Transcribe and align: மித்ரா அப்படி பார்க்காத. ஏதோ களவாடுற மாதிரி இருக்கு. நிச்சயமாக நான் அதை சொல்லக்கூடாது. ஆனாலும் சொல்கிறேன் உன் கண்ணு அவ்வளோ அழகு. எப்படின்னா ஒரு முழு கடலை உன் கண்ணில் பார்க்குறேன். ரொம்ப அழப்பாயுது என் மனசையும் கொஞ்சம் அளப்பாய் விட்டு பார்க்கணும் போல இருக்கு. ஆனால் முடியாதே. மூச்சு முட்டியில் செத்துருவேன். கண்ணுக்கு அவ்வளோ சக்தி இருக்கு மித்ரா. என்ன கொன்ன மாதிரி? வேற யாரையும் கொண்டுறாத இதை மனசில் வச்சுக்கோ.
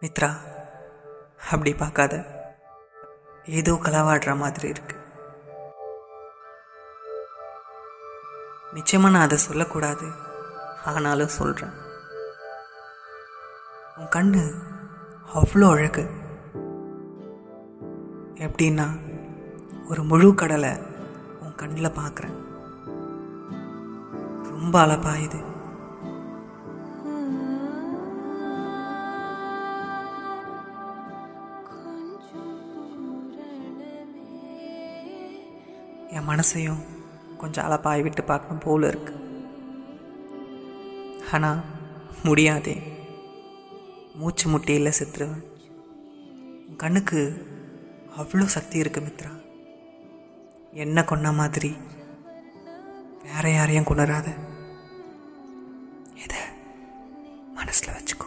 மித்ரா 0.00 0.30
அப்படி 1.50 1.74
பார்க்காத. 1.74 2.14
ஏதோ 3.44 3.72
களவாடுற 3.72 4.36
மாதிரி 4.36 4.68
இருக்கு. 4.68 4.96
நிச்சயமாக 8.72 9.12
நான் 9.14 9.24
அதை 9.24 9.38
சொல்லக்கூடாது. 9.38 10.10
ஆனாலும் 10.84 11.28
சொல்கிறேன் 11.28 11.72
உன் 13.96 14.12
கண்ணு 14.16 14.44
அவ்வளோ 15.34 15.70
அழகு. 15.70 16.10
எப்படின்னா 18.34 18.86
ஒரு 19.88 20.02
முழு 20.02 20.34
கடலை 20.34 20.72
உன் 21.40 21.54
கண்ணில் 21.54 21.96
பார்க்குறேன். 22.00 22.36
ரொம்ப 24.42 24.86
அழப்பாயுது 24.86 25.47
என் 36.08 36.28
மனசையும் 36.28 36.82
கொஞ்சம் 37.36 37.70
அளப்பாய் 37.70 38.02
விட்டு 38.02 38.24
பார்க்கணும் 38.24 38.58
போல 38.58 38.86
இருக்கு. 38.86 39.14
ஆனால் 41.32 41.60
முடியாதே. 42.24 42.82
மூச்சு 44.14 44.48
முட்டியில் 44.48 44.92
செத்துருவேன். 44.98 45.44
கண்ணுக்கு 46.76 47.46
அவ்வளோ 48.18 48.44
சக்தி 48.44 48.78
இருக்கு 48.78 49.00
மித்ரா. 49.00 49.42
என்ன 50.72 51.00
கொன்ன 51.00 51.34
மாதிரி? 51.34 51.76
வேற 53.22 53.50
யாரையும் 53.50 53.84
கொண்டுறாத 53.84 54.26
இதை 56.14 56.38
மனசில் 57.54 57.94
வச்சுக்கோ. 57.94 58.26